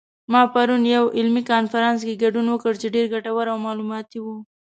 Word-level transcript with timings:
ما 0.31 0.41
پرون 0.53 0.83
یوه 0.93 1.13
علمي 1.17 1.41
کنفرانس 1.51 1.99
کې 2.07 2.21
ګډون 2.23 2.45
وکړ 2.49 2.73
چې 2.81 2.87
ډېر 2.95 3.05
ګټور 3.13 3.45
او 3.51 3.57
معلوماتي 3.65 4.19
و 4.21 4.25